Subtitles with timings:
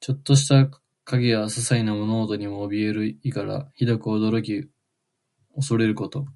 [0.00, 0.70] ちょっとした
[1.04, 4.70] 影やささいな物音にもおびえる意から、ひどく驚き
[5.50, 6.26] 怖れること。